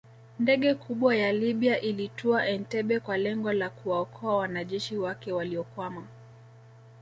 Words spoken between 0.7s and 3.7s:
kubwa ya Libya ilitua Entebbe kwa lengo la